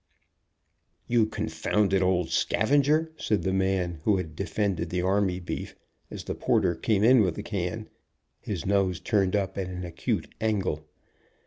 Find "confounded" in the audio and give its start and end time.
1.27-2.01